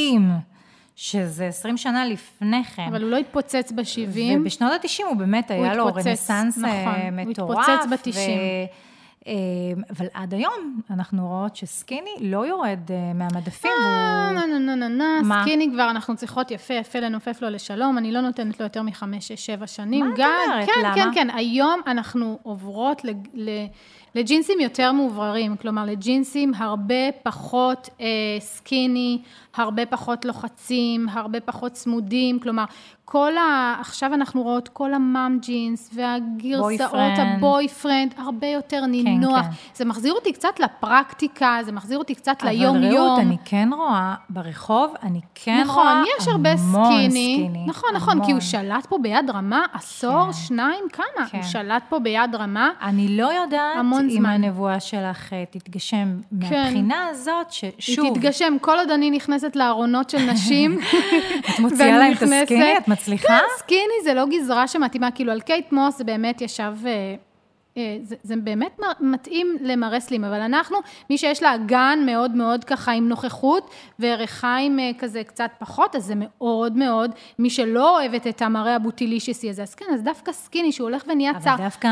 [0.95, 2.85] שזה 20 שנה לפני כן.
[2.89, 4.19] אבל הוא לא התפוצץ ב-70.
[4.39, 7.69] ובשנות ה-90 הוא באמת היה לו התפוצץ, רנסאנס אה, נכון, הוא מטורף.
[7.69, 8.17] התפוצץ ב-90.
[8.17, 8.88] ו-
[9.89, 13.71] אבל עד היום אנחנו רואות שסקיני לא יורד אה, מהמדפים.
[13.71, 15.21] אה, נה נה נה נה?
[15.21, 18.81] נה, סקיני כבר, אנחנו צריכות יפה יפה לנופף לו לשלום, אני לא נותנת לו יותר
[18.81, 20.05] מחמש, שש, שבע שנים.
[20.05, 20.65] מה את אומרת?
[20.65, 20.95] כן, למה?
[20.95, 23.01] כן, כן, היום אנחנו עוברות
[24.15, 28.05] לג'ינסים יותר מאובררים, כלומר לג'ינסים הרבה פחות אה,
[28.39, 29.21] סקיני,
[29.55, 32.63] הרבה פחות לוחצים, הרבה פחות צמודים, כלומר,
[33.05, 33.75] כל ה...
[33.79, 37.19] עכשיו אנחנו רואות כל ה mom jeans והגרסאות boyfriend.
[37.19, 39.41] ה boyfriend, הרבה יותר נינוח.
[39.45, 39.51] כן.
[39.73, 43.07] זה מחזיר אותי קצת לפרקטיקה, זה מחזיר אותי קצת אבל ליום-יום.
[43.07, 47.65] רעות, אני כן רואה ברחוב, אני כן נכון, רואה יש הרבה המון סקיני.
[47.67, 48.41] נכון, נכון, כי הוא המון.
[48.41, 50.33] שלט פה ביד רמה עשור, כן.
[50.33, 51.27] שניים, כמה?
[51.29, 51.37] כן.
[51.37, 52.69] הוא שלט פה ביד רמה.
[52.81, 54.29] אני לא יודעת המון אם זמן.
[54.29, 60.31] הנבואה שלך אה, תתגשם מהבחינה הזאת, ששוב, היא תתגשם, כל עוד אני נכנסת לארונות של
[60.31, 60.79] נשים.
[61.49, 63.27] את מוציאה להם את ואני הסקיני, נכנסת- את מצליחה?
[63.27, 66.73] כן, סקיני זה לא גזרה שמתאימה, כאילו על קייט מוס זה באמת ישב...
[67.77, 70.77] אה, זה, זה באמת מתאים למראה סלים, אבל אנחנו,
[71.09, 76.03] מי שיש לה אגן מאוד מאוד ככה עם נוכחות, וריחיים אה, כזה קצת פחות, אז
[76.03, 80.71] זה מאוד מאוד, מי שלא אוהבת את המראה הבוטילישיסי הזה, אז כן, אז דווקא סקיני
[80.71, 81.53] שהוא הולך ונהיה צר.
[81.53, 81.87] אבל דווקא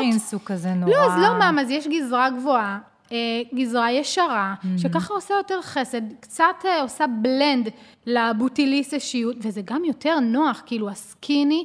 [0.00, 0.92] ג'ינס הוא כזה נורא.
[0.92, 2.78] לא, אז לא מאם, אז יש גזרה גבוהה,
[3.12, 3.16] אה,
[3.54, 7.68] גזרה ישרה, שככה עושה יותר חסד, קצת עושה בלנד
[8.06, 11.64] לבוטיליס אישיות, וזה גם יותר נוח, כאילו הסקיני,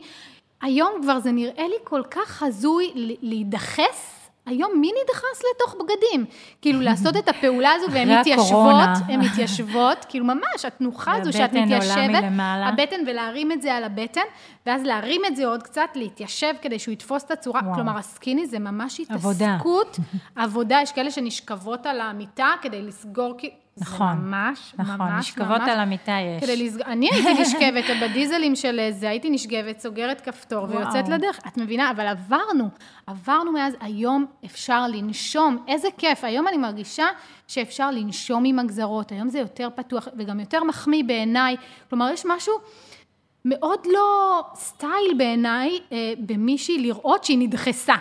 [0.65, 4.29] היום כבר זה נראה לי כל כך הזוי להידחס.
[4.45, 6.25] היום מי נדחס לתוך בגדים?
[6.61, 8.89] כאילו לעשות את הפעולה הזו והן מתיישבות.
[9.07, 12.23] הן מתיישבות, כאילו ממש, התנוחה הזו שאת מתיישבת.
[12.39, 14.21] הבטן ולהרים את זה על הבטן,
[14.65, 17.75] ואז להרים את זה עוד קצת, להתיישב כדי שהוא יתפוס את הצורה, וואו.
[17.75, 19.53] כלומר הסקיני זה ממש עבודה.
[19.53, 19.97] התעסקות,
[20.35, 23.37] עבודה, יש כאלה שנשכבות על המיטה כדי לסגור,
[23.77, 26.43] נכון, זה ממש, נכון, ממש, נשכבות ממש, על המיטה יש.
[26.43, 30.77] כדי לסגור, אני הייתי נשכבת בדיזלים של זה, הייתי נשכבת, סוגרת כפתור וואו.
[30.77, 31.91] ויוצאת לדרך, את מבינה?
[31.91, 32.69] אבל עברנו,
[33.07, 37.05] עברנו מאז, היום אפשר לנשום, איזה כיף, היום אני מרגישה
[37.47, 41.55] שאפשר לנשום עם הגזרות, היום זה יותר פתוח וגם יותר מחמיא בעיניי,
[41.89, 42.53] כלומר יש משהו...
[43.47, 47.95] מאוד לא סטייל בעיניי אה, במישהי לראות שהיא נדחסה.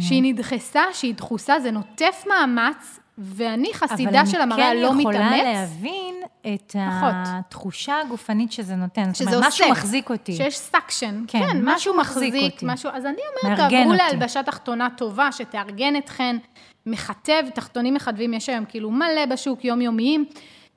[0.00, 5.10] שהיא נדחסה, שהיא דחוסה, זה נוטף מאמץ, ואני חסידה של המראה הלא אבל אני כן
[5.10, 5.44] יכולה מתאמץ.
[5.44, 6.14] להבין
[6.54, 7.14] את פחות.
[7.24, 9.04] התחושה הגופנית שזה נותן.
[9.04, 9.64] זאת שזה אומרת, עושה.
[9.64, 10.32] משהו מחזיק אותי.
[10.36, 11.24] שיש suction.
[11.28, 12.66] כן, כן, משהו משהו מחזיק מחזיק, אותי.
[12.68, 12.90] משהו...
[12.94, 13.92] אז אני אומרת, תעברו.
[13.92, 16.36] להלבשה תחתונה טובה, שתארגן אתכן,
[16.86, 20.24] מחטב, תחתונים מחטבים, יש היום כאילו מלא בשוק, יומיומיים.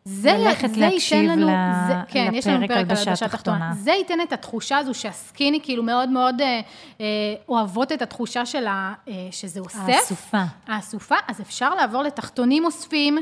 [0.10, 3.28] זה, ללכת זה להקשיב ייתן לנו, ל- זה, כן, יש לנו לפרק פרק על הלבשה
[3.28, 3.72] תחתונה.
[3.74, 6.60] זה ייתן את התחושה הזו שהסקיני כאילו מאוד מאוד אה,
[7.02, 7.06] אה,
[7.50, 9.80] אוהבות את התחושה של ה, אה, שזה אוסף.
[9.88, 10.42] האסופה.
[10.68, 13.18] האסופה, אז אפשר לעבור לתחתונים אוספים.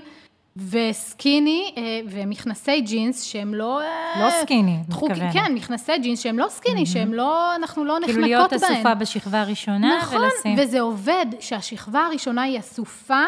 [0.70, 3.82] וסקיני אה, ומכנסי ג'ינס שהם לא...
[3.82, 3.86] אה,
[4.26, 5.34] לא סקיני, דחוק- מתכוונת.
[5.34, 8.32] כן, מכנסי ג'ינס שהם לא סקיני, שהם לא, אנחנו לא נחנקות כאילו בהם.
[8.50, 10.56] להיות אסופה בשכבה הראשונה נכון, ולשים...
[10.60, 13.24] וזה עובד, שהשכבה הראשונה היא אסופה,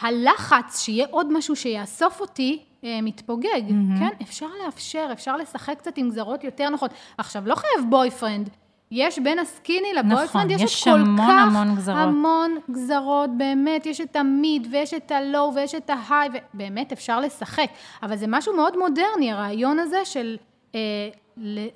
[0.00, 3.62] הלחץ שיהיה עוד משהו שיאסוף אותי, אה, מתפוגג,
[3.98, 4.08] כן?
[4.22, 6.90] אפשר לאפשר, אפשר לשחק קצת עם גזרות יותר נוחות.
[7.18, 8.50] עכשיו, לא חייב בויפרנד.
[8.90, 11.98] יש בין הסקיני לבויפרנד, יש, יש את כל המון כך המון גזרות.
[11.98, 17.66] המון גזרות, באמת, יש את המיד ויש את הלואו ויש את ההיי, ובאמת אפשר לשחק.
[18.02, 20.36] אבל זה משהו מאוד מודרני, הרעיון הזה של
[20.74, 20.80] אה,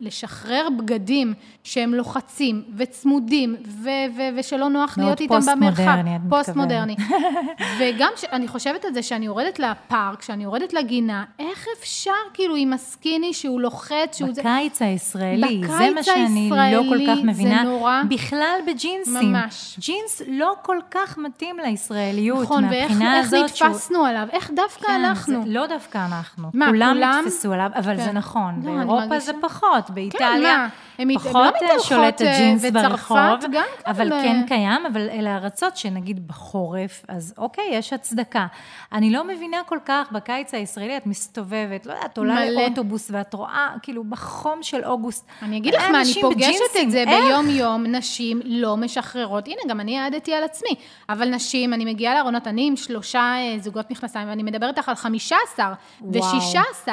[0.01, 5.77] לשחרר בגדים שהם לוחצים וצמודים, ו- ו- ושלא נוח מאוד להיות איתם במרחב.
[5.77, 6.97] פוסט-מודרני, את פוסט-מודרני.
[7.79, 12.73] וגם כשאני חושבת על זה שאני יורדת לפארק, כשאני יורדת לגינה, איך אפשר כאילו עם
[12.73, 14.43] הסקיני שהוא לוחץ, שהוא זה...
[14.43, 17.63] בקיץ הישראלי, זה בקיץ מה שאני לא כל הישראלי, כך זה מבינה.
[17.63, 18.03] נורא.
[18.09, 19.33] בכלל בג'ינסים.
[19.33, 19.79] ממש.
[19.81, 23.69] ג'ינס לא כל כך מתאים לישראליות, נכון, ואיך מהבחינה איך הזאת שהוא...
[23.69, 25.43] נתפסנו עליו, איך דווקא כן, אנחנו.
[25.45, 26.49] זה לא דווקא אנחנו.
[26.55, 27.23] מה, כולם כולם?
[27.27, 28.05] נתפסו עליו, אבל כן.
[28.05, 28.63] זה נכון.
[28.65, 30.57] לא, אני באירופה זה פחות, כן, באיטליה...
[30.57, 30.69] מה?
[30.99, 33.17] הם פחות לא שולט הג'ינס ברחוב,
[33.53, 34.23] גם אבל כאלה.
[34.23, 38.47] כן קיים, אבל אלה ארצות שנגיד בחורף, אז אוקיי, יש הצדקה.
[38.93, 42.51] אני לא מבינה כל כך, בקיץ הישראלי את מסתובבת, לא יודעת, עולה.
[42.51, 45.27] לאוטובוס ואת רואה, כאילו, בחום של אוגוסט.
[45.43, 47.05] אני אגיד לך מה, אני פוגשת את זה?
[47.07, 49.49] ביום-יום, נשים לא משחררות.
[49.49, 50.75] הנה, גם אני העדתי על עצמי.
[51.09, 54.95] אבל נשים, אני מגיעה לארונות, אני עם שלושה אה, זוגות מכנסיים, ואני מדברת איתך על
[54.95, 56.25] 15 וואו.
[56.25, 56.89] ו-16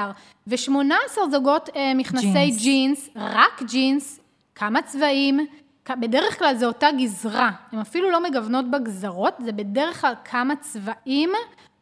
[0.49, 2.61] ו-18 זוגות אה, מכנסי ג'ינס.
[2.61, 4.19] ג'ינס, רק ג'ינס,
[4.55, 5.39] כמה צבעים.
[5.91, 11.29] בדרך כלל זו אותה גזרה, הן אפילו לא מגוונות בגזרות, זה בדרך כלל כמה צבעים,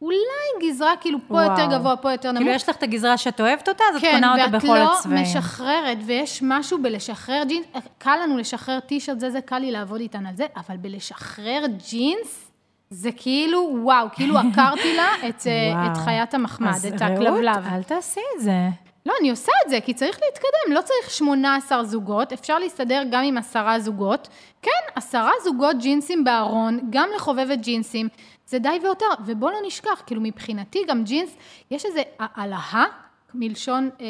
[0.01, 1.51] אולי גזרה כאילו פה וואו.
[1.51, 2.43] יותר גבוה, פה יותר נמוך.
[2.43, 4.77] כאילו, יש לך את הגזרה שאת אוהבת אותה, אז את כן, קונה אותה ואת בכל
[4.79, 5.21] לא הצבעים.
[5.21, 7.65] משחררת, ויש משהו בלשחרר ג'ינס,
[7.97, 12.46] קל לנו לשחרר טישרט, זה, זה קל לי לעבוד איתן על זה, אבל בלשחרר ג'ינס,
[12.89, 15.91] זה כאילו, וואו, כאילו עקרתי לה את, אה.
[15.91, 17.67] את חיית המחמד, אז את רעות, הכלבלב.
[17.73, 18.69] אל תעשי את זה.
[19.05, 23.23] לא, אני עושה את זה, כי צריך להתקדם, לא צריך 18 זוגות, אפשר להסתדר גם
[23.23, 24.27] עם עשרה זוגות.
[24.61, 28.07] כן, עשרה זוגות ג'ינסים בארון, גם לחובבת ג'ינסים,
[28.45, 29.05] זה די ויותר.
[29.25, 31.35] ובוא לא נשכח, כאילו מבחינתי גם ג'ינס,
[31.71, 32.85] יש איזה העלאה,
[33.33, 34.05] מלשון אה,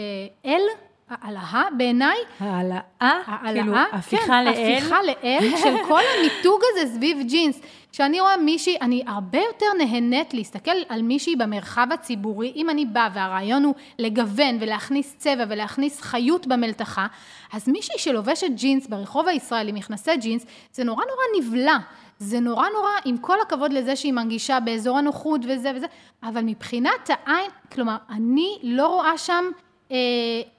[0.46, 0.62] אל,
[1.10, 4.54] העלאה בעיניי, העלאה, העלאה, כאילו, הפיכה כן, לאל.
[4.54, 7.62] הפיכה לאל של כל המיתוג הזה סביב ג'ינס.
[7.92, 13.10] כשאני רואה מישהי, אני הרבה יותר נהנית להסתכל על מישהי במרחב הציבורי, אם אני באה
[13.14, 17.08] והרעיון הוא לגוון ולהכניס צבע ולהכניס חיות במלתחה,
[17.54, 21.78] אז מישהי שלובשת ג'ינס ברחוב הישראלי, מכנסי ג'ינס, זה נורא נורא נבלע.
[22.20, 25.86] זה נורא נורא, עם כל הכבוד לזה שהיא מרגישה באזור הנוחות וזה וזה,
[26.24, 29.46] אבל מבחינת העין, כלומר, אני לא רואה שם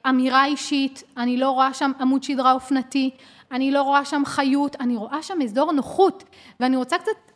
[0.08, 3.10] אמירה אישית, אני לא רואה שם עמוד שדרה אופנתי,
[3.52, 6.24] אני לא רואה שם חיות, אני רואה שם אזור נוחות,
[6.60, 7.28] ואני רוצה קצת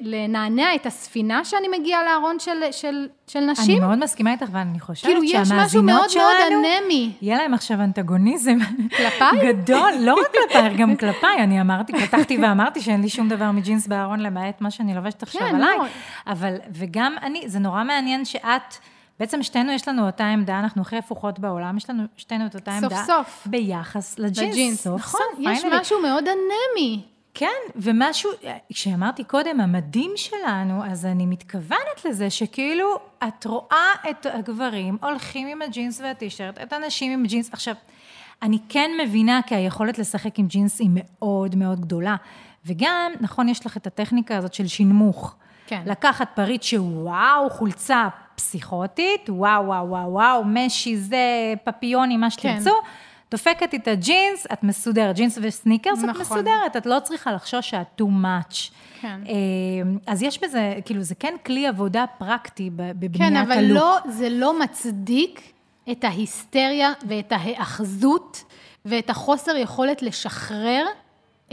[0.00, 3.82] לנענע את הספינה שאני מגיעה לארון של, של, של אני נשים.
[3.82, 7.12] מאוד מסכימה איתך, ואני חושבת כאילו, יש משהו שהמאזינות מאוד שלנו, מאוד אנמי.
[7.22, 8.58] יהיה להם עכשיו אנטגוניזם.
[8.96, 9.52] כלפיי?
[9.52, 11.42] גדול, לא רק כלפיי, גם כלפיי.
[11.42, 15.40] אני אמרתי, פתחתי ואמרתי שאין לי שום דבר מג'ינס בארון, למעט מה שאני לובשת עכשיו
[15.40, 15.78] כן, עליי.
[15.78, 15.84] לא.
[16.26, 18.74] אבל, וגם אני, זה נורא מעניין שאת...
[19.20, 22.70] בעצם שתינו יש לנו אותה עמדה, אנחנו הכי הפוכות בעולם, יש לנו שתינו את אותה
[22.80, 23.04] סוף עמדה.
[23.06, 23.46] סוף.
[23.46, 24.54] ביחס לג'ינס.
[24.54, 25.64] בג'ינס, סוף נכון, סוף, יש.
[25.64, 27.02] משהו מאוד אנמי.
[27.34, 28.30] כן, ומשהו,
[28.72, 35.62] כשאמרתי קודם, המדים שלנו, אז אני מתכוונת לזה שכאילו, את רואה את הגברים הולכים עם
[35.62, 37.52] הג'ינס והטישרט, את הנשים עם ג'ינס.
[37.52, 37.74] עכשיו,
[38.42, 42.16] אני כן מבינה כי היכולת לשחק עם ג'ינס היא מאוד מאוד גדולה.
[42.66, 45.36] וגם, נכון, יש לך את הטכניקה הזאת של שינמוך.
[45.66, 45.82] כן.
[45.86, 51.18] לקחת פריט שוואו, חולצה פסיכוטית, וואו, וואו, וואו, וואו, משי זה,
[51.64, 52.70] פפיוני, מה שתרצו.
[53.30, 56.20] דופקת את הג'ינס, את מסודרת, ג'ינס וסניקרס, את נכון.
[56.22, 58.72] מסודרת, את לא צריכה לחשוש שאת too much.
[59.00, 59.20] כן.
[59.28, 59.32] אה,
[60.06, 63.74] אז יש בזה, כאילו, זה כן כלי עבודה פרקטי ב- כן, בבניית אבל הלוק.
[63.78, 65.52] לא, זה לא מצדיק
[65.90, 68.44] את ההיסטריה ואת ההאחזות
[68.84, 70.84] ואת החוסר יכולת לשחרר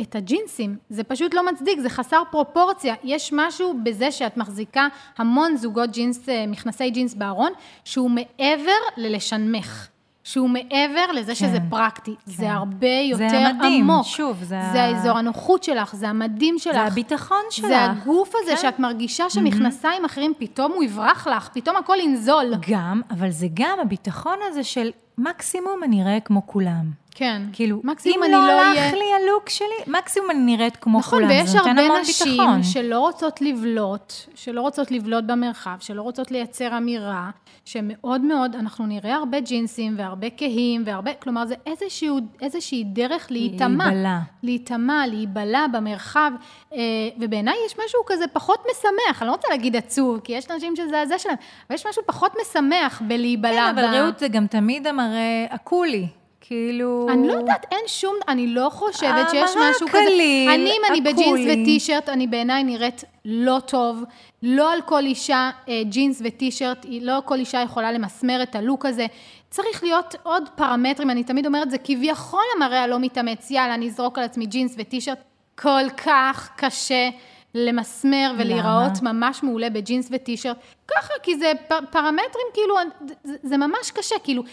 [0.02, 0.78] את הג'ינסים.
[0.90, 2.96] זה פשוט לא מצדיק, זה חסר פרופורציה.
[3.04, 7.52] יש משהו בזה שאת מחזיקה המון זוגות ג'ינס, אה, מכנסי ג'ינס בארון,
[7.84, 9.88] שהוא מעבר ללשנמך.
[10.24, 12.16] שהוא מעבר לזה שזה פרקטי.
[12.26, 14.06] זה הרבה יותר זה המדים, עמוק.
[14.06, 16.74] שוב, זה ה- זה האזור הנוחות שלך, זה המדים שלך.
[16.74, 17.68] זה הביטחון שלך.
[17.68, 18.62] זה הגוף הזה כן.
[18.62, 22.54] שאת מרגישה שמכנסיים אחרים, פתאום הוא יברח לך, פתאום הכל ינזול.
[22.70, 27.05] גם, אבל זה גם הביטחון הזה של מקסימום אני אראה כמו כולם.
[27.18, 27.42] כן.
[27.54, 28.92] כאילו, מקסימום אם אני לא לא הלך אהיה...
[28.92, 31.30] לי הלוק שלי, מקסימום אני נראית כמו נכון, כולם.
[31.30, 32.64] ויש זה נותן הרבה נשים ביטחון.
[32.64, 37.30] שלא רוצות לבלוט, שלא רוצות לבלוט במרחב, שלא רוצות לייצר אמירה,
[37.66, 43.86] שמאוד מאוד, אנחנו נראה הרבה ג'ינסים והרבה כהים והרבה, כלומר זה איזשהו, איזושהי דרך להיטמע.
[43.86, 44.20] להיבלע.
[44.44, 46.32] להיטמע, להיבלע במרחב,
[46.74, 46.80] אה,
[47.20, 51.02] ובעיניי יש משהו כזה פחות משמח, אני לא רוצה להגיד עצוב, כי יש אנשים שזה
[51.02, 51.36] הזה שלהם,
[51.68, 53.72] אבל יש משהו פחות משמח בלהיבלע.
[53.72, 56.08] כן, אבל ב- רעות זה גם תמיד המראה הקולי.
[56.48, 57.08] כאילו...
[57.10, 60.00] אני לא יודעת, אין שום, אני לא חושבת שיש משהו כזה.
[60.00, 61.40] הקליל, אני, אם אני בג'ינס.
[61.52, 64.04] וטישרט, אני בעיניי נראית לא טוב.
[64.44, 69.06] לא על כל אישה אה, ג'ינס וטישרט, לא כל אישה יכולה למסמר את הלוק הזה.
[69.50, 74.18] צריך להיות עוד פרמטרים, אני תמיד אומרת, זה כביכול המראה הלא מתאמץ, יאללה, אני אזרוק
[74.18, 75.20] על עצמי ג'ינס וטישרט.
[75.56, 77.10] כל כך קשה
[77.56, 80.58] למסמר ולהיראות ממש מעולה בג'ינס וטישרט.
[80.88, 82.76] ככה, כי זה פרמטרים, כאילו,
[83.24, 84.44] זה, זה ממש קשה, כאילו,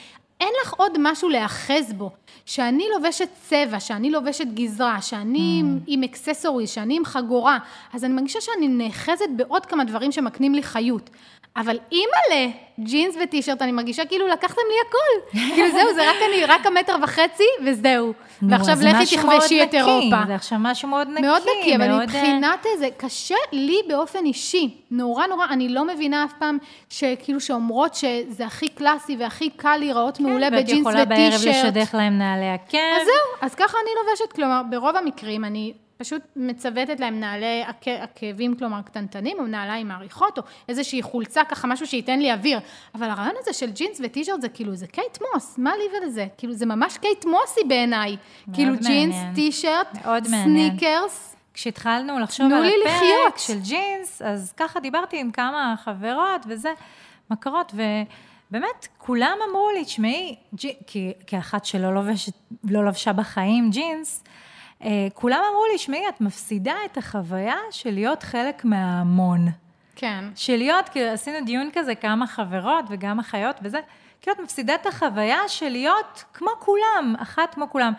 [0.42, 2.10] אין לך עוד משהו להאחז בו.
[2.46, 7.58] שאני לובשת צבע, שאני לובשת גזרה, שאני עם, עם accessories, שאני עם חגורה,
[7.92, 11.10] אז אני מרגישה שאני נאחזת בעוד כמה דברים שמקנים לי חיות.
[11.56, 15.38] אבל אימא'לה, ג'ינס וטישרט, אני מרגישה כאילו לקחתם לי הכל.
[15.54, 18.12] כאילו זהו, זה רק אני, רק המטר וחצי, וזהו.
[18.42, 20.16] ועכשיו לכי תכבשי את אירופה.
[20.26, 21.22] זה עכשיו משהו מאוד נקי.
[21.22, 25.84] מאוד נקי, אבל מאוד, אה, מבחינת זה, קשה לי באופן אישי, נורא נורא, אני לא
[25.84, 30.80] מבינה אף פעם שכאילו שאומרות שזה הכי קלאסי והכי קל להיראות מעולה כן, ואת בג'ינס
[30.80, 31.54] יכולה בערב וטישרט.
[31.54, 32.76] לשדך להם נעלי עקב.
[32.76, 35.72] אז זהו, אז ככה אני לובשת, כלומר, ברוב המקרים אני
[36.04, 41.66] פשוט מצוותת להם נעלי עק- עקבים, כלומר, קטנטנים, או נעליים מאריכות, או איזושהי חולצה, ככה
[41.66, 42.60] משהו שייתן לי אוויר.
[42.94, 46.26] אבל הרעיון הזה של ג'ינס וטישרט זה כאילו, זה קייט מוס, מה לי ולזה?
[46.38, 48.16] כאילו, זה ממש קייט מוסי בעיניי.
[48.52, 49.14] כאילו, ג'ינס.
[49.34, 49.86] טישרט.
[50.44, 51.36] סניקרס.
[51.54, 53.38] כשהתחלנו לחשוב על הפרק לחיות.
[53.38, 56.70] של ג'ינס, אז ככה דיברתי עם כמה חברות וזה,
[57.30, 62.32] מכרות, ובאמת, כולם אמרו לי, תשמעי, ג'י- כי- כאחת שלא לובשת,
[62.70, 64.24] לא לבשה בחיים ג'ינס,
[65.14, 69.48] כולם אמרו לי, שמעי, את מפסידה את החוויה של להיות חלק מההמון.
[69.96, 70.24] כן.
[70.36, 73.80] של להיות, כאילו, עשינו דיון כזה, כמה חברות וגם אחיות וזה,
[74.20, 77.92] כאילו, את מפסידה את החוויה של להיות כמו כולם, אחת כמו כולם.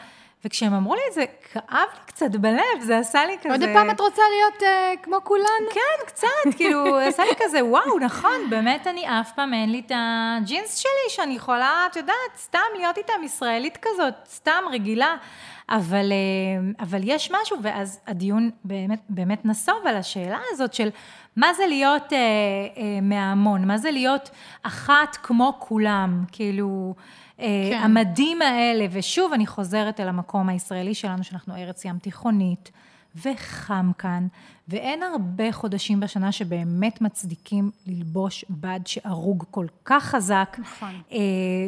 [0.45, 3.49] וכשהם אמרו לי את זה, כאב לי קצת בלב, זה עשה לי כזה...
[3.49, 5.63] עוד פעם את רוצה להיות אה, כמו כולן?
[5.73, 9.91] כן, קצת, כאילו, עשה לי כזה, וואו, נכון, באמת אני אף פעם אין לי את
[9.95, 15.15] הג'ינס שלי, שאני יכולה, את יודעת, סתם להיות איתם ישראלית כזאת, סתם רגילה.
[15.69, 20.89] אבל, אה, אבל יש משהו, ואז הדיון באמת, באמת נסוב על השאלה הזאת של
[21.36, 22.17] מה זה להיות אה,
[22.78, 24.30] אה, מההמון, מה זה להיות
[24.63, 26.95] אחת כמו כולם, כאילו,
[27.39, 27.80] אה, כן.
[27.84, 32.71] המדים האלה, ושוב אני חוזרת אל המקום הישראלי שלנו, שאנחנו ארץ ים תיכונית,
[33.15, 34.28] וחם כאן,
[34.67, 40.89] ואין הרבה חודשים בשנה שבאמת מצדיקים ללבוש בד שארוג כל כך חזק, נכון.
[41.12, 41.17] אה,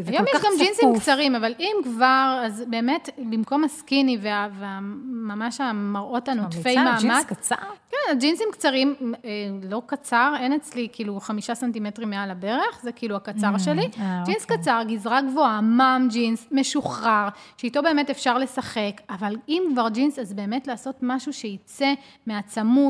[0.06, 1.02] וכל היום יש כך גם ג'ינסים צפוף.
[1.04, 7.56] קצרים, אבל אם כבר, אז באמת, במקום הסקיני וה- וממש המראות הנוטפי ממליצה, ג'ינס קצר?
[7.90, 9.30] כן, ג'ינסים קצרים, אה,
[9.70, 13.90] לא קצר, אין אצלי כאילו חמישה סנטימטרים מעל הברך, זה כאילו הקצר שלי.
[14.00, 14.58] אה, ג'ינס אוקיי.
[14.58, 17.28] קצר, גזרה גבוהה, mom jeans, משוחרר,
[17.58, 21.94] שאיתו באמת אפשר לשחק, אבל אם כבר ג'ינס, אז באמת לעשות משהו שיצא
[22.28, 22.85] מהצמוד,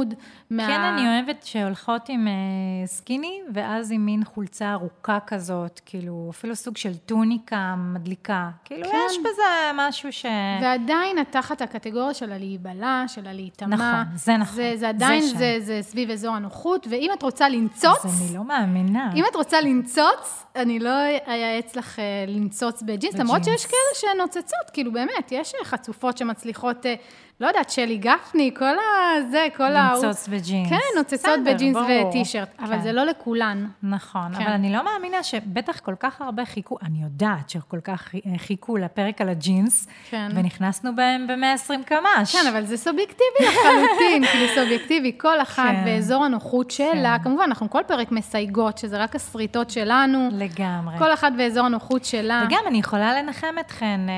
[0.49, 0.67] מה...
[0.67, 6.55] כן, אני אוהבת שהולכות עם אה, סקיני, ואז עם מין חולצה ארוכה כזאת, כאילו, אפילו
[6.55, 8.49] סוג של טוניקה מדליקה.
[8.65, 8.97] כאילו, כן.
[9.09, 10.25] יש בזה משהו ש...
[10.61, 13.75] ועדיין את תחת הקטגוריה של הלהיבלע, של הלהיטמע.
[13.75, 14.55] נכון, זה נכון.
[14.55, 15.57] זה, זה עדיין, זה זה.
[15.59, 19.11] זה, סביב אזור הנוחות, ואם את רוצה לנצוץ, אז אני לא מאמינה.
[19.15, 20.89] אם את רוצה לנצוץ, אני לא
[21.27, 23.43] אייעץ לך אה, לנצוץ בג'ינס, למרות.
[23.43, 26.95] שיש כאלה שנוצצות, כאילו באמת, יש חצופות שמצליחות, אה,
[27.39, 29.21] לא יודעת, שלי גפני, כל ה...
[29.31, 29.84] זה, כל ה...
[29.93, 30.69] לנצוץ בג'ינס.
[30.69, 31.77] כן, נוצצות בג'ינס.
[32.09, 32.81] וטישרט, אבל כן.
[32.81, 33.67] זה לא לכולן.
[33.83, 34.41] נכון, כן.
[34.41, 39.21] אבל אני לא מאמינה שבטח כל כך הרבה חיכו, אני יודעת שכל כך חיכו לפרק
[39.21, 40.31] על הג'ינס, כן.
[40.35, 42.35] ונכנסנו בהם ב-120 קמ"ש.
[42.35, 45.73] כן, אבל זה סובייקטיבי לחלוטין, כאילו סובייקטיבי, כל אחת.
[45.85, 50.97] באזור הנוחות שלה, כמובן, אנחנו כל פרק מסייגות, שזה רק הסריטות שלנו, לגמרי.
[50.97, 52.43] כל אחת באזור הנוחות שלה.
[52.47, 54.13] וגם אני יכולה לנחם אתכן, אה,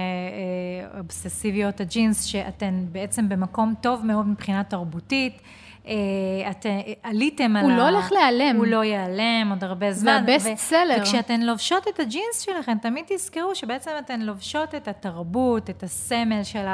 [0.93, 5.41] אה, אובססיביות הג'ינס, שאתן בעצם במקום טוב מאוד מבחינה תרבותית.
[5.87, 7.71] אה, אתן עליתם על הוא.
[7.71, 8.55] לא הולך להיעלם.
[8.57, 10.23] הוא לא ייעלם עוד הרבה זמן.
[10.27, 10.95] והבסט ו- סלר.
[10.99, 16.65] וכשאתן לובשות את הג'ינס שלכן, תמיד תזכרו שבעצם אתן לובשות את התרבות, את הסמל של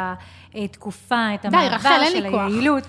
[0.54, 2.26] התקופה, את די, המעבר לי של.
[2.26, 2.84] היעילות.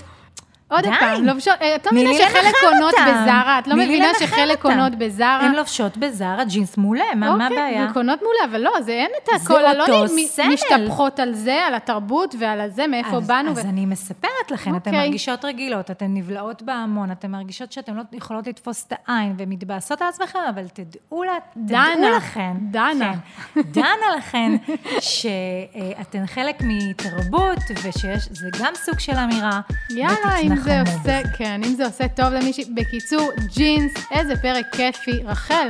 [0.68, 0.84] עוד.
[1.00, 2.94] פעם, לובשות, אה, את לא מבינה שחלק קונות.
[2.94, 4.62] בזארה, את לא מבינה שחלק.
[4.62, 5.40] קונות בזארה.
[5.40, 7.80] הן לובשות בזארה ג'ינס מעולה, מה מה הבעיה?
[7.80, 10.06] אוקיי, קונות מולה, אבל לא, זה אין את זה הכל, לא.
[10.48, 13.50] משתפכות על זה, על התרבות ועל הזה, מאיפה באנו.
[13.50, 15.06] אז אני מספרת לכן, אתן אוקיי.
[15.06, 20.08] מרגישות רגילות, אתן נבלעות בהמון, אתן מרגישות שאתן לא יכולות לתפוס את העין ומתבאסות על
[20.08, 23.12] עצמכם, אבל תדעו לכן, דנה.
[23.54, 24.52] כן, דנה לכן,
[25.00, 31.22] שאתן חלק מתרבות, ושיש, זה גם סוג של אמירה, יאללה, אם זה ותתנחמו עושה, בזה.
[31.38, 32.64] כן, אם זה עושה טוב למישהי.
[32.74, 35.22] בקיצור, ג'ינס, איזה פרק כיפי.
[35.24, 35.68] רחל,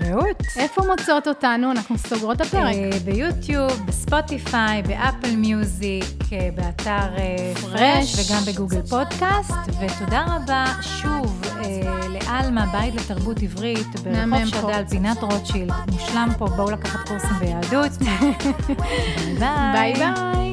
[0.00, 0.42] רעות.
[0.56, 1.70] איפה מוצאות אותנו?
[1.70, 2.74] אנחנו סוגרות את הפרק.
[2.74, 9.52] אה, ביוטיוב, בספוטיפיי, באפל מיוזיק, אה, באתר אה, פרש וגם בגוגל פודקאסט.
[9.80, 11.42] ותודה רבה שוב
[12.08, 14.46] לאלמה, בית לתרבות עברית, ברחוב.
[14.46, 15.72] שד"ל, פינת רוטשילד.
[15.92, 17.92] מושלם פה, בואו לקחת קורסים ביהדות.
[19.40, 20.52] ביי ביי